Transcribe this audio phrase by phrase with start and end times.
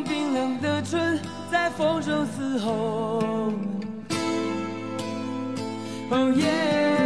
[0.00, 3.20] 用冰冷的唇在风中嘶吼。
[6.10, 6.99] 哦耶！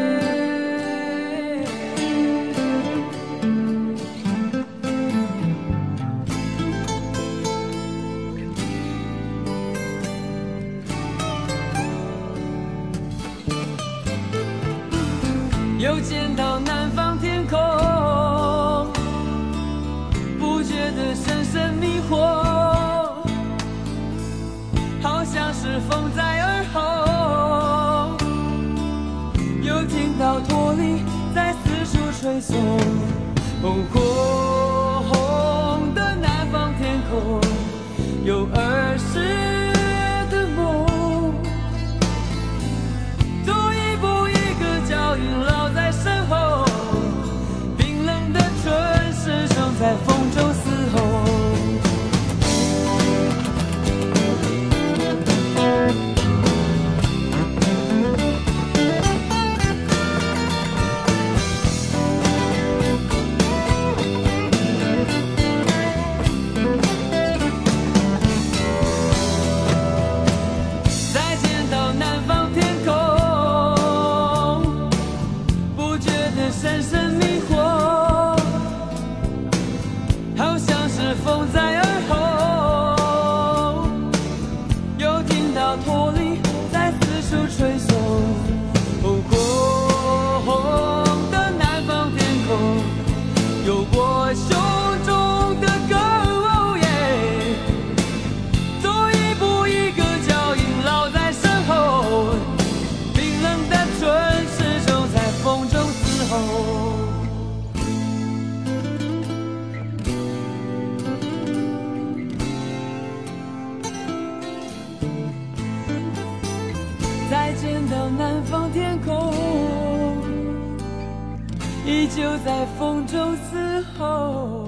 [121.87, 124.67] 依旧在风中嘶吼。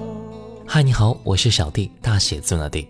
[0.67, 2.87] 嗨，你好，我是小弟，大写字母的弟。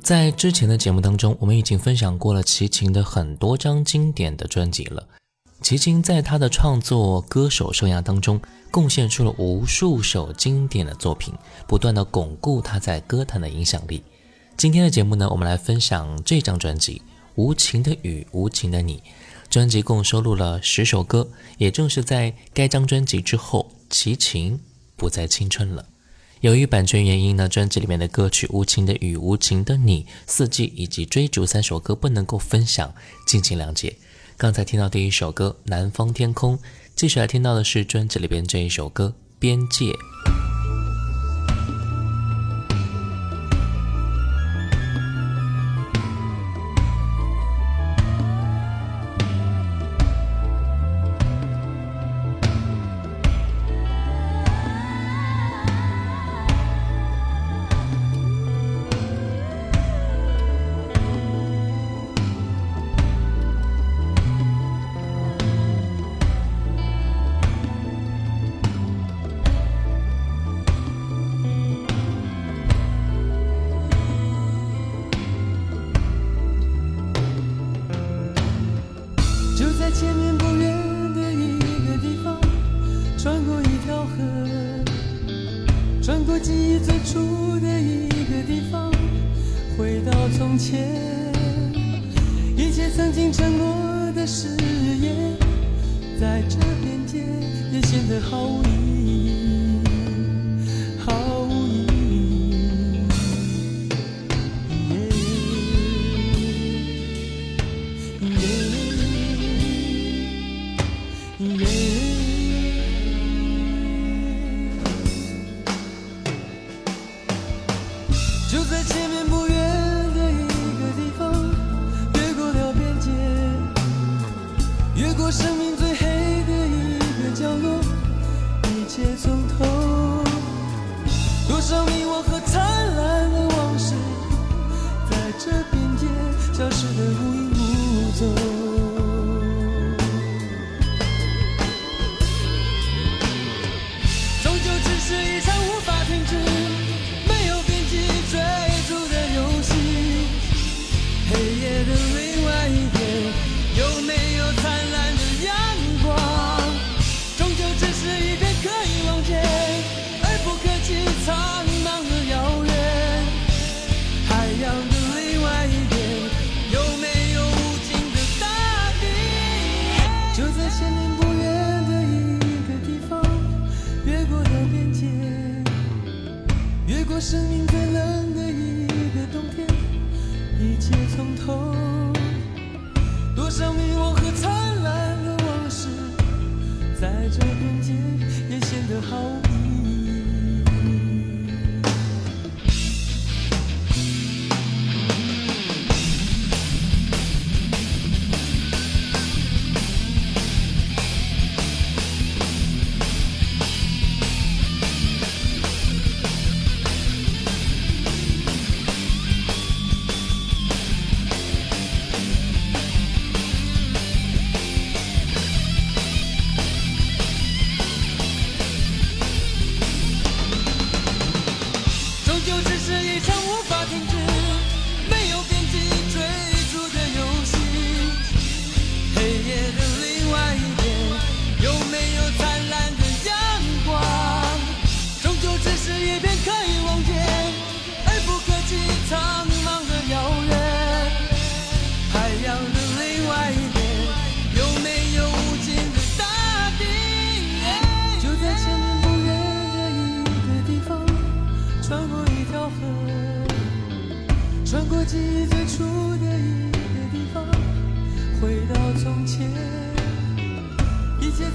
[0.00, 5.04] 在之前的节目当中，我们已经分享过了齐秦的很多张经典的专辑了。
[5.60, 8.40] 齐秦在他的创作歌手生涯当中，
[8.70, 11.34] 贡献出了无数首经典的作品，
[11.66, 14.04] 不断的巩固他在歌坛的影响力。
[14.56, 17.02] 今天的节目呢，我们来分享这张专辑
[17.34, 18.98] 《无情的雨，无情的你》。
[19.54, 24.58] 专辑共收录了十首歌，也正是在该张专辑之后，齐秦
[24.96, 25.86] 不再青春了。
[26.40, 32.92] 由于版权原因呢，专辑里面的歌曲《无情的雨》《无情的你》《四季》以及《追逐》三首歌不能够分享，
[33.28, 33.96] 敬请谅解。
[34.36, 36.58] 刚才听到第一首歌《南方天空》，
[36.96, 39.84] 继续来听到的是专辑里边这一首歌《边界》。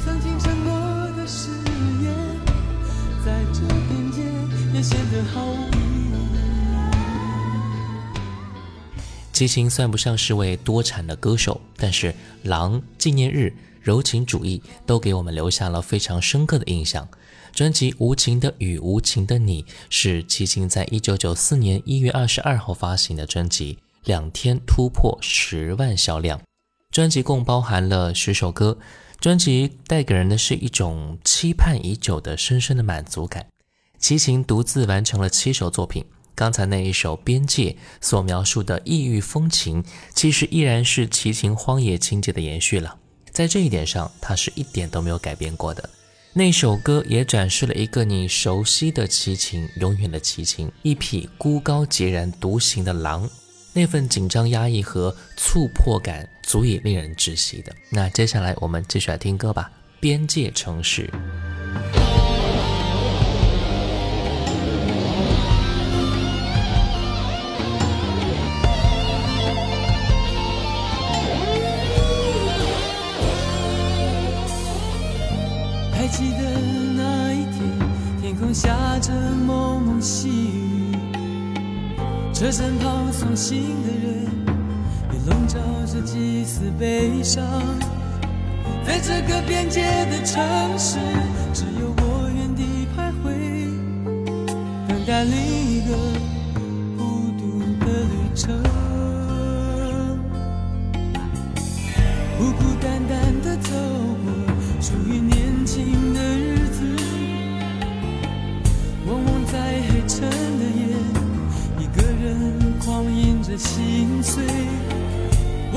[0.06, 0.72] 曾经承诺
[1.18, 1.50] 的誓
[2.02, 2.14] 言，
[3.26, 4.24] 在这边界
[4.74, 6.14] 也显得毫无意义。
[9.34, 12.12] 齐秦算不上是位多产的歌手，但是
[12.44, 17.08] 《狼》纪念日、柔情主义都给我们留下了非常深刻的印象。
[17.54, 26.40] 专辑《无情的雨，无情的你》是齐秦在一九九四年一月二十二号发行的专辑，两天突破十万销量。
[26.92, 28.78] 专辑共包含了十首歌，
[29.20, 33.48] 专辑带给人的是一种期盼已久的深深的满足感。
[33.98, 39.84] 齐秦独自完成了七首作品，刚才那一首《边界》所描述的异域风情，
[40.16, 42.98] 其实依然是齐秦荒野情节的延续了。
[43.32, 45.90] 在这一点上，他是一点都没有改变过的。
[46.32, 53.30] 那首歌也展示了一个你熟悉的齐秦，永远的齐秦，一匹孤高孑然独行的狼，
[53.74, 57.74] 那份紧张压抑和促迫感，足以令人窒息的。
[57.90, 61.08] 那接下来我们继续来听歌吧，《边界城市》。
[86.78, 87.44] 悲伤。
[88.86, 90.44] 在这个边界的城
[90.78, 90.98] 市，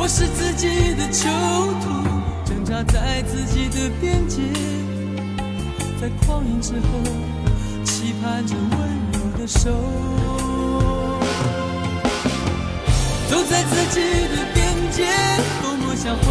[0.02, 1.28] 我是自己的囚
[1.80, 1.87] 徒，
[2.44, 4.42] 挣扎在自己的边界，
[6.00, 6.99] 在狂饮之后，
[7.85, 8.78] 期盼着温
[9.12, 9.71] 柔的手。
[13.30, 15.06] 走在自己的边界，
[15.62, 16.25] 多么想回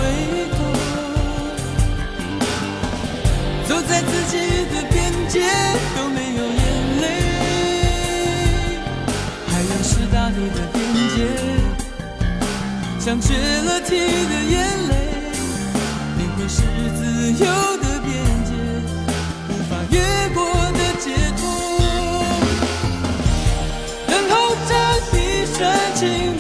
[0.52, 0.58] 头。
[3.70, 4.36] 走在自己
[4.66, 5.48] 的边界，
[5.96, 6.60] 都没有眼
[7.00, 7.04] 泪。
[9.48, 10.84] 海洋是大地的边
[11.16, 11.24] 界，
[13.04, 14.94] 像缺了体的眼泪。
[16.20, 16.62] 灵魂是
[16.96, 17.46] 自由
[17.78, 18.14] 的边
[18.46, 18.54] 界，
[19.50, 19.98] 无法越
[20.36, 20.40] 过
[20.74, 21.42] 的解脱。
[24.06, 24.34] 等候
[24.70, 24.72] 着
[25.18, 25.18] 一
[25.48, 25.58] 瞬
[25.96, 26.31] 情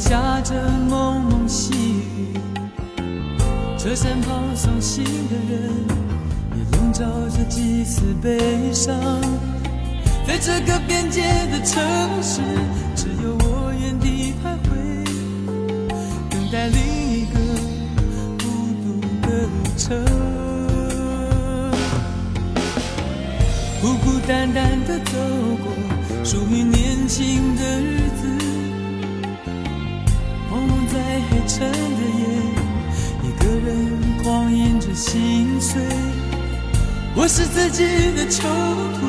[0.00, 0.54] 下着
[0.88, 1.74] 蒙蒙细
[2.16, 2.34] 雨，
[3.78, 5.70] 车站旁送行的人
[6.56, 8.98] 也笼罩着几丝悲伤。
[10.26, 11.20] 在这个边界
[11.52, 11.82] 的城
[12.22, 12.40] 市，
[12.96, 14.70] 只有我原地徘徊，
[16.30, 16.80] 等待另
[17.12, 17.38] 一个
[18.38, 18.44] 孤
[18.80, 20.02] 独的旅程。
[23.82, 25.12] 孤孤单单的走
[25.62, 28.09] 过属于年轻的日
[31.50, 32.22] 沉的夜，
[33.24, 33.68] 一个人
[34.22, 35.82] 狂饮着心碎。
[37.16, 37.82] 我是自己
[38.14, 38.46] 的囚
[38.94, 39.00] 徒。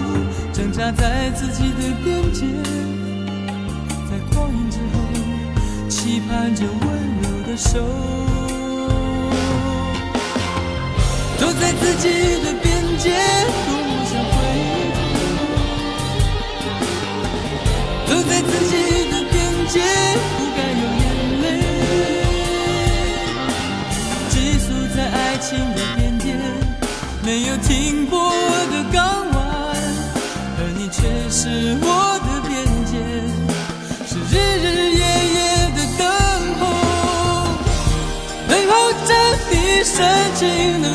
[0.52, 2.46] 挣扎在自己的边界，
[4.10, 4.98] 在狂饮之后，
[5.88, 6.82] 期盼着温
[7.22, 7.80] 柔的手。
[11.38, 12.10] 走在自己
[12.44, 13.14] 的边界，
[13.68, 14.34] 多么想回
[14.96, 15.00] 头。
[18.08, 18.74] 走在自己
[19.12, 19.34] 的边
[19.68, 19.80] 界，
[20.38, 20.84] 不该有
[25.42, 26.36] 情的边界，
[27.26, 28.32] 没有停泊
[28.70, 29.40] 的港湾。
[30.58, 31.86] 而你却是我
[32.22, 32.52] 的边
[32.86, 32.94] 界，
[34.06, 35.02] 是日日夜
[35.34, 35.38] 夜
[35.76, 36.02] 的等
[36.60, 36.62] 候，
[38.48, 38.72] 等候
[39.04, 39.10] 着
[39.50, 39.98] 你深
[40.36, 40.40] 情
[40.80, 40.86] 的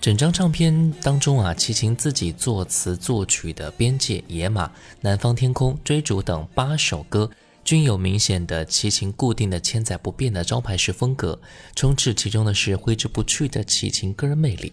[0.00, 4.66] 整张唱片当中啊，齐秦自己作词作曲的《边界》《野马》
[5.02, 7.30] 《南方天空》《追逐》等八首歌，
[7.68, 11.38] 均有明显的齐秦固定的千载不变的招牌式风格，
[11.76, 14.72] 充斥其中的是挥之不去的齐秦个人魅力。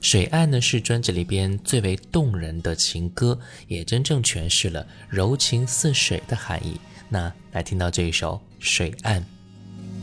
[0.00, 6.80] 水岸》呢是专辑里边最为动人的情歌，也真正诠释了柔情似水的含义。
[7.08, 9.20] 那来听到这一首《水岸》。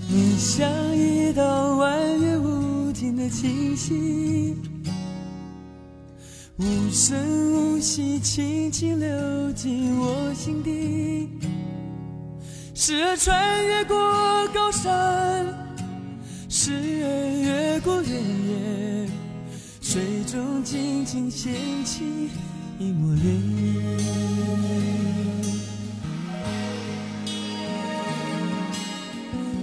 [0.08, 4.56] 你像一道弯月无尽的清晰，
[6.56, 11.28] 无声无息，轻轻流进我心底。
[12.82, 13.98] 时而穿越过
[14.54, 15.46] 高山，
[16.48, 16.72] 时
[17.04, 17.08] 而
[17.44, 19.10] 越过原野，
[19.82, 21.52] 水中静静掀
[21.84, 22.30] 起
[22.80, 23.60] 一抹涟漪。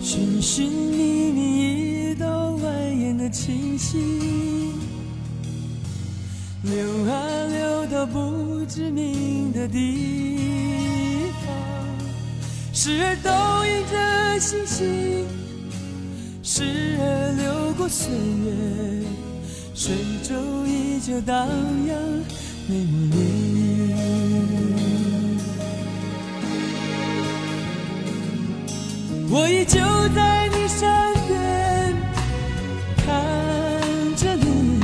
[0.03, 4.75] 寻寻觅觅，一道蜿蜒的清晰，
[6.65, 6.79] 流
[7.11, 10.86] 啊流到不知名的地，
[12.87, 15.27] 时而倒映着星星，
[16.41, 16.63] 时
[17.01, 18.47] 而流过岁月，
[19.75, 21.49] 水中依旧荡
[21.89, 21.99] 漾
[22.69, 23.19] 那抹涟。
[29.31, 29.81] 我依旧
[30.15, 30.87] 在你身
[31.27, 31.93] 边，
[33.05, 33.05] 看
[34.15, 34.81] 着你，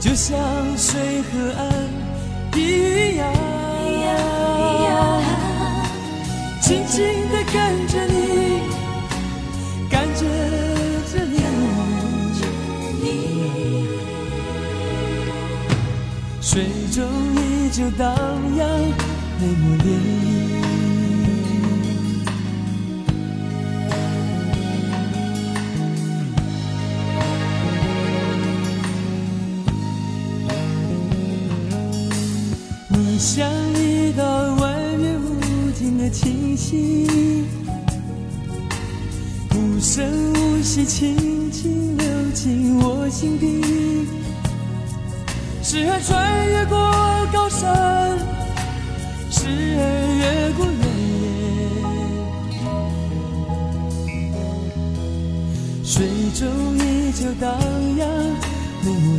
[0.00, 0.36] 就像
[0.76, 1.30] 水和
[1.60, 1.70] 岸
[2.56, 3.32] 一样，
[6.66, 8.58] 静静地看着你，
[9.88, 10.22] 感觉
[11.12, 11.32] 着你，
[16.40, 17.04] 水中
[17.36, 18.16] 依旧荡
[18.56, 18.68] 漾
[19.38, 19.86] 那抹涟
[33.18, 33.65] 漪。
[36.10, 37.44] 清晰，
[39.54, 43.62] 无声无息，轻轻流进我心底。
[45.62, 46.76] 时而穿越过
[47.32, 48.16] 高山，
[49.30, 49.46] 时
[49.78, 49.82] 而
[50.18, 50.82] 越过原
[55.82, 55.94] 野，水
[56.34, 56.46] 中
[56.78, 57.50] 依旧荡
[57.96, 58.08] 漾
[58.84, 59.18] 那抹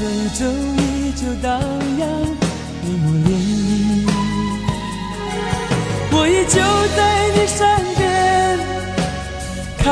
[0.00, 1.60] 水中依旧荡
[1.98, 2.08] 漾，
[2.86, 4.08] 一抹涟漪。
[6.10, 6.56] 我依旧
[6.96, 6.98] 在
[7.36, 7.60] 你身
[7.98, 8.08] 边，
[9.76, 9.84] 看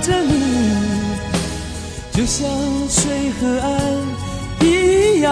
[0.00, 0.32] 着你，
[2.12, 2.48] 就像
[2.88, 3.68] 水和岸
[4.62, 5.28] 一样，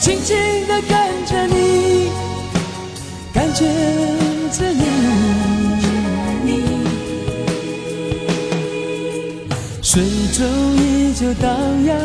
[0.00, 0.34] 轻轻
[0.66, 2.08] 地看着你，
[3.34, 3.66] 感觉
[10.30, 11.50] 水中依旧荡
[11.84, 11.98] 漾，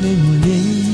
[0.00, 0.84] 没抹涟漪。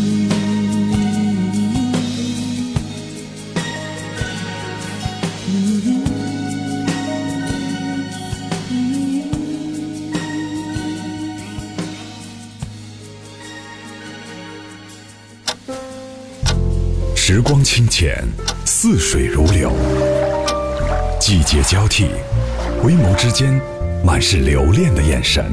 [17.16, 18.22] 时光清浅，
[18.64, 19.70] 似水如流；
[21.18, 22.06] 季节交替，
[22.80, 23.60] 回眸之间
[24.04, 25.44] 满是留恋的眼神。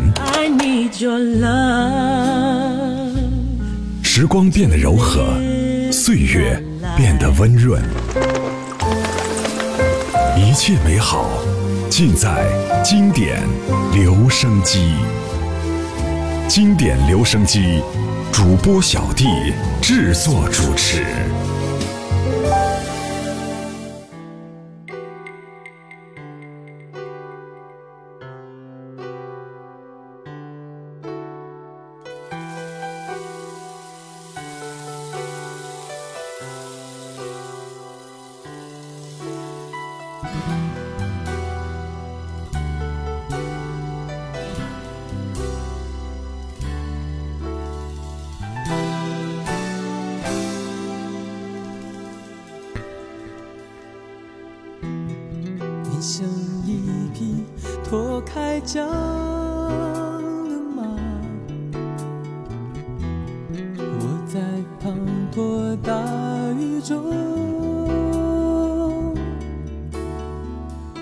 [1.01, 3.15] Your love，
[4.03, 5.33] 时光变得柔和，
[5.91, 6.63] 岁月
[6.95, 7.81] 变得温润，
[10.37, 11.27] 一切美好
[11.89, 12.45] 尽在
[12.83, 13.41] 经典
[13.95, 14.93] 留声机。
[16.47, 17.81] 经典留声机，
[18.31, 19.25] 主播小弟
[19.81, 21.03] 制作主持。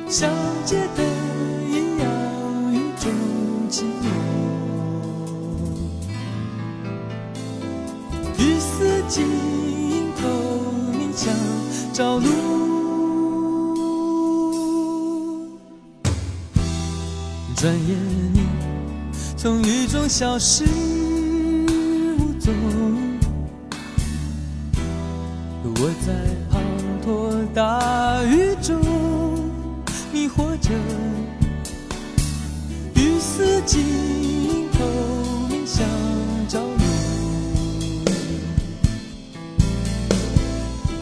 [0.09, 0.27] 像
[0.65, 1.05] 街灯
[1.69, 3.11] 一样雨中
[3.69, 4.05] 寂寞。
[8.39, 9.27] 雨丝晶
[10.19, 10.27] 透
[10.97, 11.31] 明，像
[11.93, 12.25] 朝露。
[17.55, 17.95] 转眼
[18.33, 18.47] 你
[19.37, 22.51] 从雨中消失无踪，
[33.69, 34.79] 心透
[35.47, 35.85] 明，像
[36.47, 36.65] 朝露。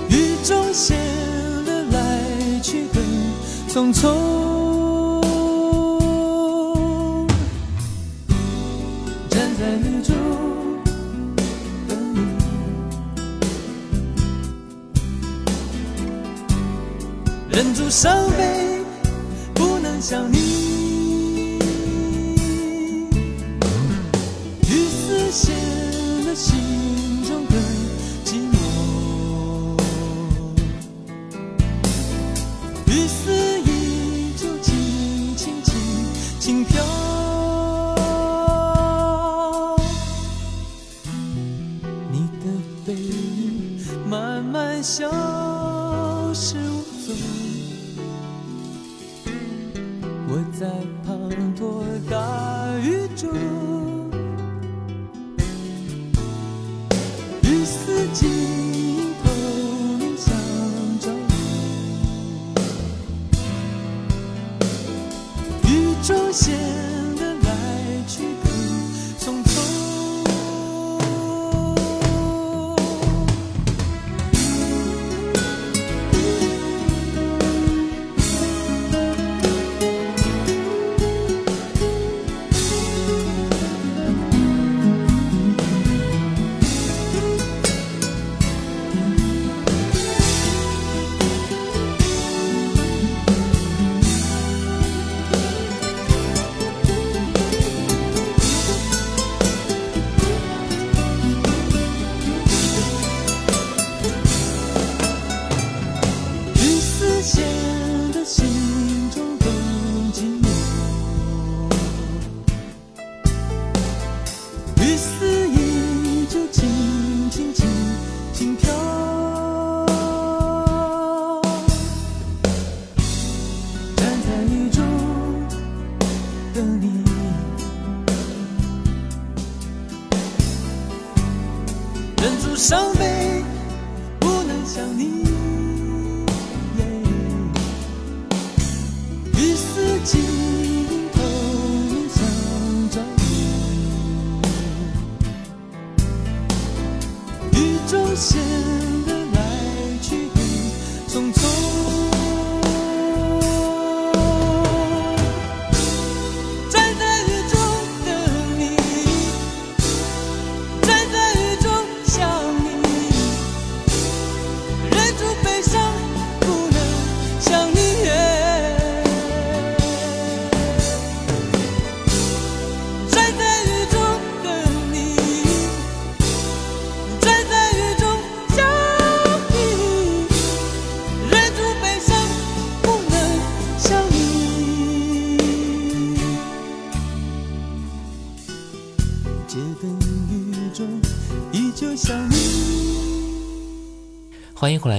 [0.09, 0.97] 雨中显
[1.65, 3.01] 得来去很
[3.69, 4.01] 匆匆。
[9.29, 10.13] 站在雨中
[11.87, 12.19] 等你，
[17.47, 18.81] 忍住伤悲，
[19.53, 20.46] 不能想你。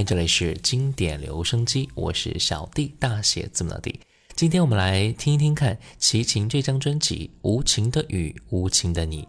[0.04, 4.00] 这里是经典留声机，我是小弟，大写字母的弟。
[4.36, 9.22] 今天我们来听一听看齐秦这张专辑《无情的雨，无情的你》，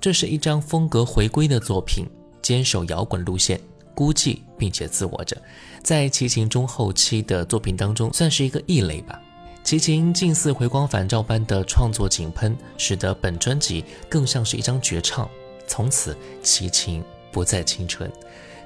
[0.00, 2.06] 这是一张风格回归的作品，
[2.40, 3.60] 坚守摇滚路线，
[3.94, 5.36] 孤寂并且自我着，
[5.82, 9.20] 在齐秦中后期的作品当中算是一个异类吧。
[9.62, 15.28] 齐秦近似回光返照般的创作井喷，使得本专辑更像是一张绝唱。
[15.66, 18.10] 从此，齐秦不再青春。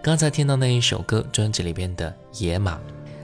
[0.03, 2.11] 刚才听到那一首歌，专辑里边的
[2.43, 2.75] 《野马》，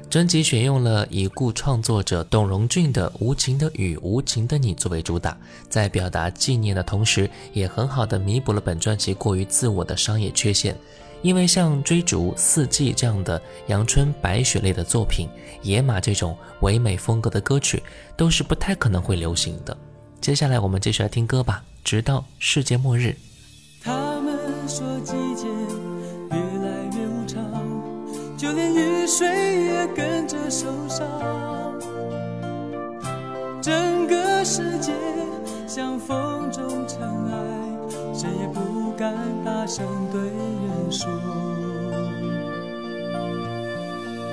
[0.08, 5.36] 专辑选用了已故创作者董荣俊的《无情的雨，无情的你》作为主打，
[5.68, 10.76] 在表达纪念的同时，也很好的弥补了本专辑过于自我的商业缺陷。
[11.20, 15.26] 因为像《追逐》《四季》这样的阳春白雪类的作品，
[15.66, 17.82] 《野马》这种唯美风格的歌曲，
[18.16, 19.76] 都是不太可能会流行的。
[20.20, 23.16] 接下来我们继续来听歌吧，直到世界末日。
[23.82, 24.38] 他们
[24.68, 25.48] 说季节，
[28.38, 29.27] 就连雨水
[29.64, 31.05] 也跟着受伤。
[33.61, 34.92] 整个世界
[35.66, 37.35] 像风中尘埃，
[38.14, 39.12] 谁也不敢
[39.44, 41.09] 大声对人说。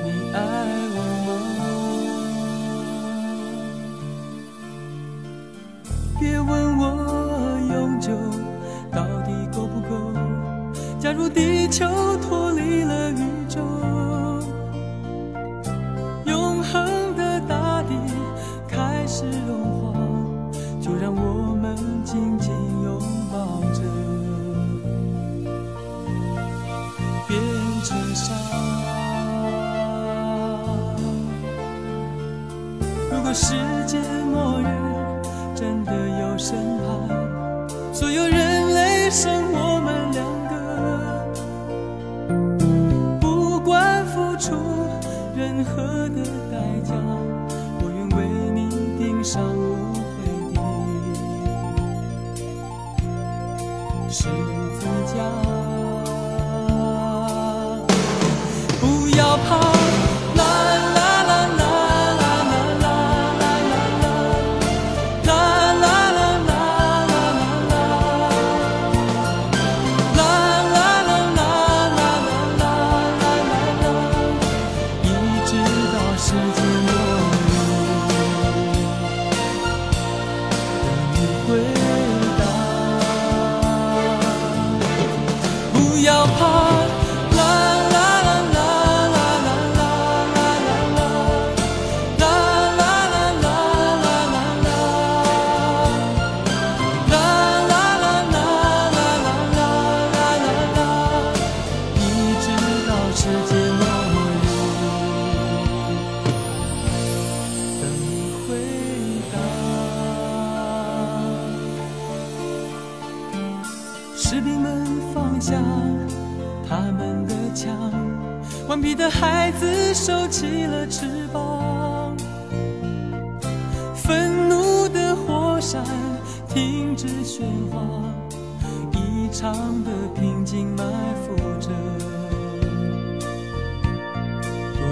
[0.04, 0.40] 你爱
[0.94, 1.32] 我吗？
[6.20, 6.84] 别问我
[7.74, 8.12] 永久
[8.92, 10.14] 到底够不够。
[11.00, 11.88] 假如地球
[12.22, 13.16] 脱离了宇
[13.50, 13.62] 宙，
[34.04, 34.25] do.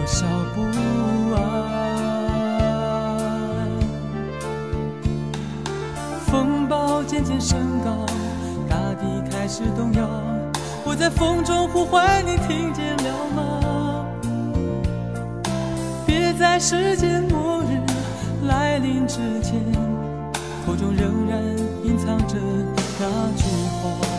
[0.03, 0.61] 多少不
[1.33, 1.39] 安。
[6.25, 8.05] 风暴渐渐升高，
[8.69, 10.05] 大地开始动摇。
[10.83, 14.05] 我在风中呼唤你，听见了吗？
[16.05, 17.79] 别在世界末日
[18.45, 19.57] 来临之前，
[20.65, 21.41] 口中仍然
[21.85, 22.35] 隐藏着
[22.99, 23.45] 那句
[23.79, 24.12] 话。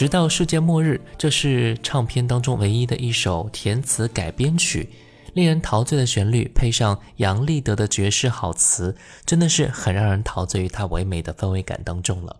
[0.00, 4.88] 直到世界末日，这是唱片当中唯一的一首填词改编曲，
[5.34, 12.34] 令人陶醉的旋律配上杨立德的绝世好词，真的是很让人陶醉于它唯美的氛围感当中了。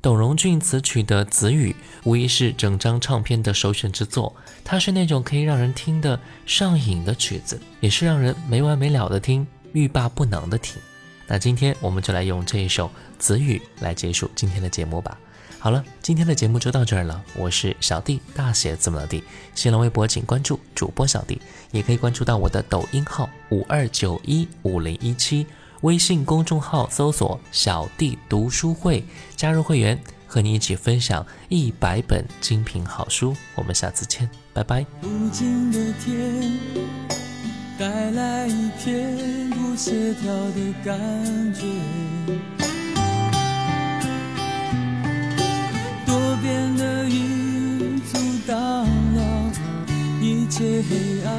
[0.00, 1.72] 董荣俊词曲的《子语》
[2.04, 10.80] 无疑是整张唱片的首选之作，它是那种可以让人听得上瘾的曲子，也是让人没完没了的听，欲罢不能的听。
[11.26, 12.86] 那今天我们就来用这一首
[13.18, 15.18] 《子语》来结束今天的节目吧。
[15.64, 17.24] 好了，今天的节目就到这儿了。
[17.34, 19.24] 我是小弟，大写字母的弟。
[19.54, 21.40] 新浪微博请关注主播小弟，
[21.72, 25.46] 也可以关注到我的抖音号五二九一五零一七，
[25.80, 29.02] 微信公众号搜索“小弟读书会”，
[29.36, 33.34] 加入会员，和你一起分享一百本精品好书。
[33.54, 34.84] 我们下次见，拜拜。
[35.00, 36.58] 无尽的天
[37.78, 41.64] 带来一片不协调的感觉，
[50.44, 50.92] 一切黑
[51.24, 51.32] 暗，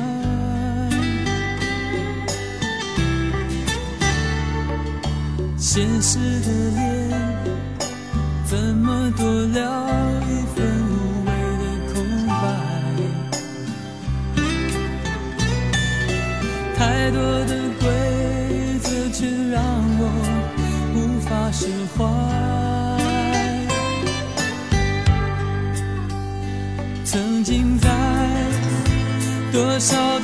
[5.56, 6.82] 现实的脸
[8.46, 9.86] 怎么多了
[10.24, 11.30] 一份无谓
[11.62, 11.63] 的
[11.94, 11.94] 空
[12.26, 12.34] 白？
[16.76, 17.86] 太多的规
[18.82, 19.62] 则却让
[20.00, 20.02] 我
[20.96, 22.64] 无法释怀。
[29.86, 30.14] so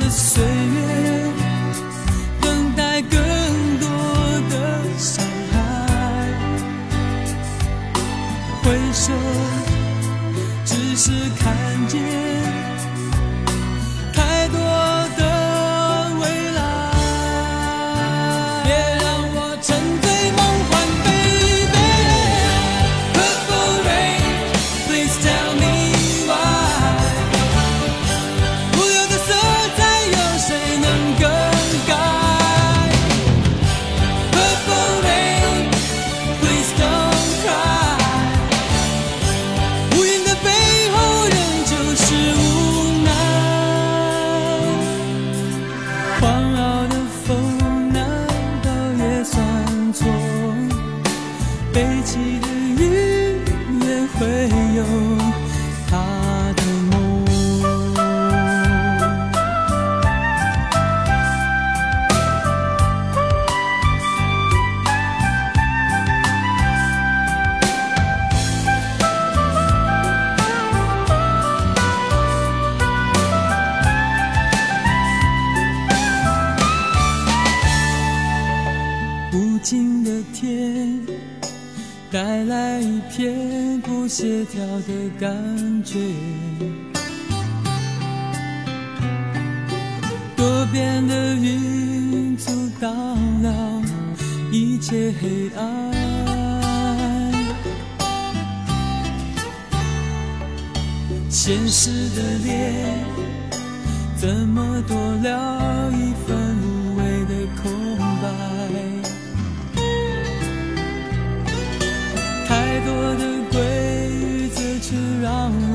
[112.84, 115.74] 多的规则却让我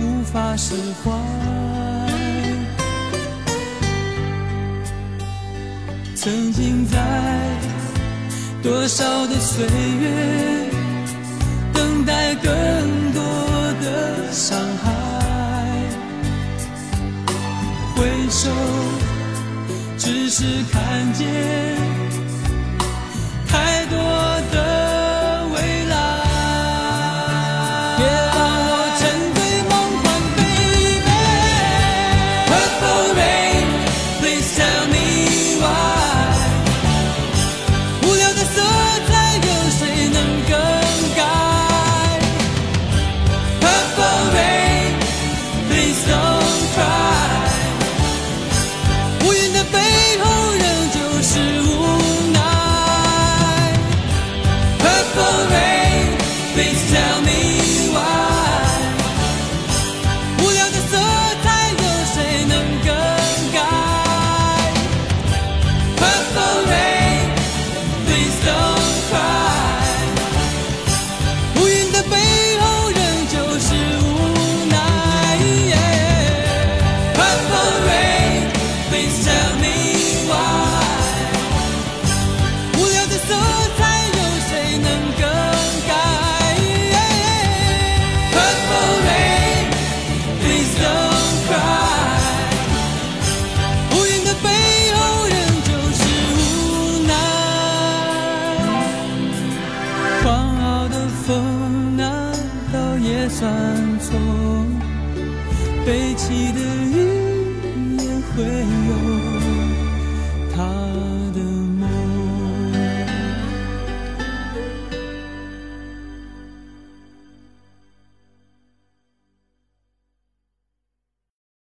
[0.00, 1.10] 无法释怀。
[6.14, 6.98] 曾经在
[8.62, 10.70] 多少的岁月，
[11.72, 12.52] 等待更
[13.12, 13.22] 多
[13.80, 14.92] 的伤害。
[17.96, 18.50] 回首，
[19.96, 21.26] 只是看见